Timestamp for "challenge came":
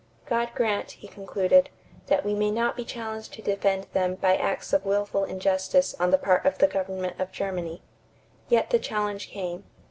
8.79-9.63